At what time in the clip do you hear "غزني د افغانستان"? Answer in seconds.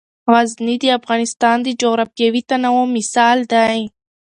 0.31-1.57